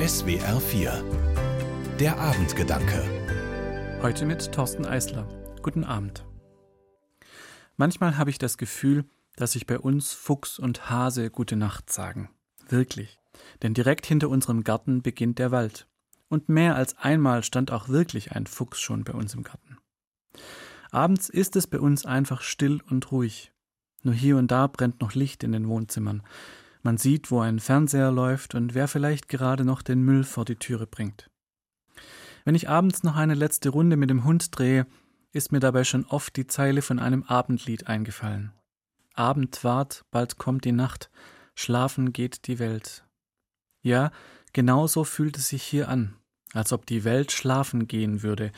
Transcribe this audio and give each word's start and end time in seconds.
SWR 0.00 0.58
4 0.62 1.04
Der 1.98 2.18
Abendgedanke 2.18 3.04
Heute 4.00 4.24
mit 4.24 4.50
Thorsten 4.50 4.86
Eisler. 4.86 5.28
Guten 5.60 5.84
Abend. 5.84 6.24
Manchmal 7.76 8.16
habe 8.16 8.30
ich 8.30 8.38
das 8.38 8.56
Gefühl, 8.56 9.04
dass 9.36 9.52
sich 9.52 9.66
bei 9.66 9.78
uns 9.78 10.14
Fuchs 10.14 10.58
und 10.58 10.88
Hase 10.88 11.28
gute 11.28 11.54
Nacht 11.54 11.92
sagen. 11.92 12.30
Wirklich. 12.66 13.18
Denn 13.62 13.74
direkt 13.74 14.06
hinter 14.06 14.30
unserem 14.30 14.64
Garten 14.64 15.02
beginnt 15.02 15.38
der 15.38 15.50
Wald. 15.50 15.86
Und 16.30 16.48
mehr 16.48 16.76
als 16.76 16.96
einmal 16.96 17.44
stand 17.44 17.70
auch 17.70 17.90
wirklich 17.90 18.32
ein 18.32 18.46
Fuchs 18.46 18.80
schon 18.80 19.04
bei 19.04 19.12
uns 19.12 19.34
im 19.34 19.42
Garten. 19.42 19.76
Abends 20.90 21.28
ist 21.28 21.56
es 21.56 21.66
bei 21.66 21.78
uns 21.78 22.06
einfach 22.06 22.40
still 22.40 22.80
und 22.88 23.12
ruhig. 23.12 23.52
Nur 24.02 24.14
hier 24.14 24.38
und 24.38 24.50
da 24.50 24.66
brennt 24.66 25.02
noch 25.02 25.14
Licht 25.14 25.44
in 25.44 25.52
den 25.52 25.68
Wohnzimmern. 25.68 26.22
Man 26.82 26.96
sieht, 26.96 27.30
wo 27.30 27.40
ein 27.40 27.58
Fernseher 27.58 28.10
läuft 28.10 28.54
und 28.54 28.74
wer 28.74 28.88
vielleicht 28.88 29.28
gerade 29.28 29.64
noch 29.64 29.82
den 29.82 30.02
Müll 30.02 30.24
vor 30.24 30.44
die 30.44 30.56
Türe 30.56 30.86
bringt. 30.86 31.30
Wenn 32.44 32.54
ich 32.54 32.68
abends 32.68 33.02
noch 33.02 33.16
eine 33.16 33.34
letzte 33.34 33.68
Runde 33.68 33.96
mit 33.96 34.08
dem 34.08 34.24
Hund 34.24 34.58
drehe, 34.58 34.86
ist 35.32 35.52
mir 35.52 35.60
dabei 35.60 35.84
schon 35.84 36.06
oft 36.06 36.36
die 36.36 36.46
Zeile 36.46 36.82
von 36.82 36.98
einem 36.98 37.22
Abendlied 37.24 37.86
eingefallen. 37.86 38.52
Abend 39.14 39.62
ward, 39.62 40.04
bald 40.10 40.38
kommt 40.38 40.64
die 40.64 40.72
Nacht, 40.72 41.10
schlafen 41.54 42.12
geht 42.12 42.46
die 42.46 42.58
Welt. 42.58 43.04
Ja, 43.82 44.10
genau 44.52 44.86
so 44.86 45.04
fühlt 45.04 45.36
es 45.36 45.48
sich 45.48 45.62
hier 45.62 45.88
an, 45.88 46.16
als 46.52 46.72
ob 46.72 46.86
die 46.86 47.04
Welt 47.04 47.32
schlafen 47.32 47.86
gehen 47.86 48.22
würde 48.22 48.52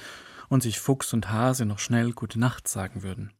und 0.49 0.63
sich 0.63 0.79
Fuchs 0.79 1.13
und 1.13 1.31
Hase 1.31 1.67
noch 1.67 1.79
schnell 1.79 2.13
gute 2.13 2.39
Nacht 2.39 2.69
sagen 2.69 3.03
würden. 3.03 3.33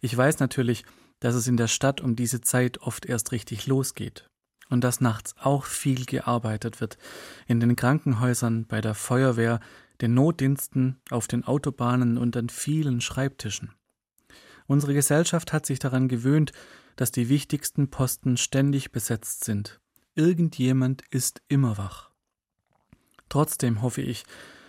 Ich 0.00 0.16
weiß 0.16 0.38
natürlich, 0.38 0.84
dass 1.20 1.34
es 1.34 1.46
in 1.46 1.56
der 1.56 1.68
Stadt 1.68 2.00
um 2.00 2.16
diese 2.16 2.40
Zeit 2.40 2.78
oft 2.78 3.06
erst 3.06 3.32
richtig 3.32 3.66
losgeht 3.66 4.28
und 4.70 4.82
dass 4.82 5.00
nachts 5.00 5.34
auch 5.38 5.64
viel 5.66 6.06
gearbeitet 6.06 6.80
wird, 6.80 6.96
in 7.46 7.60
den 7.60 7.76
Krankenhäusern, 7.76 8.66
bei 8.66 8.80
der 8.80 8.94
Feuerwehr, 8.94 9.60
den 10.00 10.14
Notdiensten, 10.14 11.00
auf 11.10 11.28
den 11.28 11.44
Autobahnen 11.44 12.16
und 12.16 12.36
an 12.36 12.48
vielen 12.48 13.00
Schreibtischen. 13.00 13.74
Unsere 14.66 14.94
Gesellschaft 14.94 15.52
hat 15.52 15.66
sich 15.66 15.78
daran 15.80 16.08
gewöhnt, 16.08 16.52
dass 16.96 17.10
die 17.10 17.28
wichtigsten 17.28 17.90
Posten 17.90 18.36
ständig 18.36 18.92
besetzt 18.92 19.44
sind. 19.44 19.80
Irgendjemand 20.14 21.02
ist 21.10 21.42
immer 21.48 21.76
wach. 21.76 22.10
Trotzdem 23.28 23.82
hoffe 23.82 24.02
ich, 24.02 24.24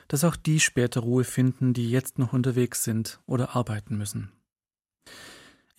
dass 0.08 0.24
auch 0.24 0.36
die 0.36 0.60
später 0.60 1.02
Ruhe 1.02 1.24
finden, 1.24 1.74
die 1.74 1.90
jetzt 1.90 2.20
noch 2.20 2.34
unterwegs 2.34 2.84
sind 2.84 3.20
oder 3.26 3.56
arbeiten 3.56 3.98
müssen. 3.98 4.32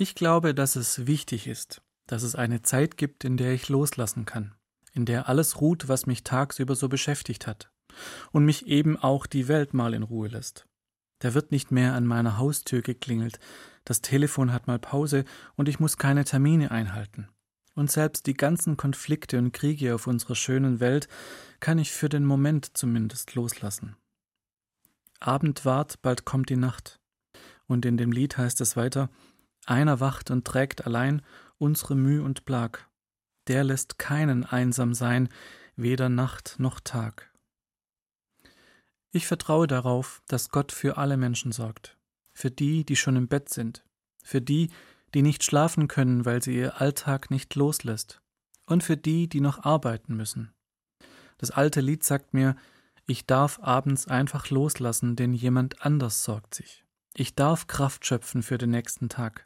Ich 0.02 0.16
glaube, 0.16 0.52
dass 0.52 0.74
es 0.74 1.06
wichtig 1.06 1.46
ist, 1.46 1.80
dass 2.08 2.24
es 2.24 2.34
eine 2.34 2.62
Zeit 2.62 2.96
gibt, 2.96 3.22
in 3.22 3.36
der 3.36 3.52
ich 3.52 3.68
loslassen 3.68 4.24
kann, 4.24 4.52
in 4.92 5.06
der 5.06 5.28
alles 5.28 5.60
ruht, 5.60 5.86
was 5.86 6.06
mich 6.06 6.24
tagsüber 6.24 6.74
so 6.74 6.88
beschäftigt 6.88 7.46
hat, 7.46 7.70
und 8.32 8.44
mich 8.44 8.66
eben 8.66 8.96
auch 8.96 9.26
die 9.26 9.46
Welt 9.46 9.74
mal 9.74 9.94
in 9.94 10.02
Ruhe 10.02 10.26
lässt. 10.26 10.66
Da 11.20 11.34
wird 11.34 11.52
nicht 11.52 11.70
mehr 11.70 11.94
an 11.94 12.04
meiner 12.04 12.36
Haustür 12.36 12.82
geklingelt, 12.82 13.38
das 13.84 14.00
Telefon 14.00 14.52
hat 14.52 14.66
mal 14.66 14.80
Pause 14.80 15.24
und 15.54 15.68
ich 15.68 15.78
muss 15.78 15.98
keine 15.98 16.24
Termine 16.24 16.72
einhalten. 16.72 17.28
Und 17.76 17.88
selbst 17.88 18.26
die 18.26 18.34
ganzen 18.34 18.76
Konflikte 18.76 19.38
und 19.38 19.52
Kriege 19.52 19.94
auf 19.94 20.08
unserer 20.08 20.34
schönen 20.34 20.80
Welt 20.80 21.06
kann 21.60 21.78
ich 21.78 21.92
für 21.92 22.08
den 22.08 22.24
Moment 22.24 22.76
zumindest 22.76 23.36
loslassen. 23.36 23.94
Abend 25.20 25.64
ward, 25.64 26.02
bald 26.02 26.24
kommt 26.24 26.50
die 26.50 26.56
Nacht. 26.56 26.98
Und 27.68 27.86
in 27.86 27.96
dem 27.96 28.10
Lied 28.10 28.36
heißt 28.36 28.60
es 28.60 28.76
weiter, 28.76 29.08
einer 29.66 30.00
wacht 30.00 30.30
und 30.30 30.46
trägt 30.46 30.86
allein 30.86 31.22
unsere 31.58 31.94
Müh 31.94 32.22
und 32.22 32.44
Plag. 32.44 32.88
Der 33.48 33.64
lässt 33.64 33.98
keinen 33.98 34.44
einsam 34.44 34.94
sein, 34.94 35.28
weder 35.76 36.08
Nacht 36.08 36.56
noch 36.58 36.80
Tag. 36.80 37.32
Ich 39.10 39.26
vertraue 39.26 39.66
darauf, 39.66 40.22
dass 40.26 40.48
Gott 40.48 40.72
für 40.72 40.96
alle 40.96 41.16
Menschen 41.16 41.52
sorgt, 41.52 41.98
für 42.32 42.50
die, 42.50 42.84
die 42.84 42.96
schon 42.96 43.16
im 43.16 43.28
Bett 43.28 43.50
sind, 43.50 43.84
für 44.22 44.40
die, 44.40 44.70
die 45.14 45.22
nicht 45.22 45.44
schlafen 45.44 45.88
können, 45.88 46.24
weil 46.24 46.42
sie 46.42 46.56
ihr 46.56 46.80
Alltag 46.80 47.30
nicht 47.30 47.54
loslässt, 47.54 48.22
und 48.66 48.82
für 48.82 48.96
die, 48.96 49.28
die 49.28 49.40
noch 49.40 49.64
arbeiten 49.64 50.16
müssen. 50.16 50.54
Das 51.36 51.50
alte 51.50 51.80
Lied 51.80 52.04
sagt 52.04 52.32
mir, 52.32 52.56
ich 53.04 53.26
darf 53.26 53.58
abends 53.60 54.06
einfach 54.06 54.48
loslassen, 54.50 55.16
denn 55.16 55.34
jemand 55.34 55.84
anders 55.84 56.24
sorgt 56.24 56.54
sich. 56.54 56.84
Ich 57.14 57.34
darf 57.34 57.66
Kraft 57.66 58.06
schöpfen 58.06 58.42
für 58.42 58.56
den 58.58 58.70
nächsten 58.70 59.08
Tag. 59.08 59.44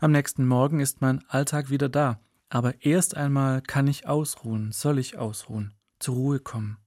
Am 0.00 0.12
nächsten 0.12 0.46
Morgen 0.46 0.80
ist 0.80 1.00
mein 1.00 1.24
Alltag 1.28 1.70
wieder 1.70 1.88
da, 1.88 2.20
aber 2.48 2.84
erst 2.84 3.16
einmal 3.16 3.62
kann 3.62 3.86
ich 3.86 4.06
ausruhen, 4.06 4.72
soll 4.72 4.98
ich 4.98 5.18
ausruhen, 5.18 5.74
zur 5.98 6.14
Ruhe 6.16 6.38
kommen. 6.40 6.78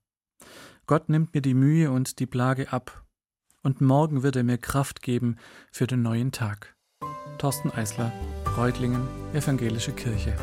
Gott 0.86 1.10
nimmt 1.10 1.34
mir 1.34 1.42
die 1.42 1.54
Mühe 1.54 1.92
und 1.92 2.20
die 2.20 2.28
Plage 2.28 2.72
ab, 2.72 3.04
und 3.64 3.82
morgen 3.82 4.22
wird 4.22 4.36
er 4.36 4.44
mir 4.44 4.60
Kraft 4.60 5.02
geben 5.02 5.38
für 5.72 5.88
den 5.88 6.04
neuen 6.04 6.32
Tag. 6.32 6.76
Thorsten 7.40 7.72
Eisler, 7.72 8.12
Reutlingen, 8.58 9.08
Evangelische 9.34 9.92
Kirche. 9.92 10.36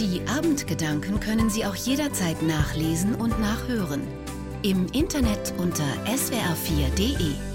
Die 0.00 0.20
Abendgedanken 0.26 1.20
können 1.20 1.48
Sie 1.50 1.64
auch 1.64 1.76
jederzeit 1.76 2.42
nachlesen 2.42 3.14
und 3.14 3.38
nachhören. 3.40 4.02
Im 4.62 4.86
Internet 4.88 5.54
unter 5.58 5.84
swr4.de. 6.06 7.51